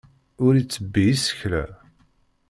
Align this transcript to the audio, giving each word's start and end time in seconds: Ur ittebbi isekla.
Ur 0.45 0.53
ittebbi 0.55 1.03
isekla. 1.13 1.63